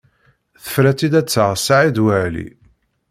[0.63, 2.47] Tefra-tt-id ad taɣ Saɛid Waɛli.